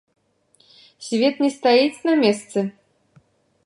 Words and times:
Свет 1.09 1.35
не 1.45 1.49
стаіць 1.59 2.03
на 2.11 2.19
месцы! 2.25 2.59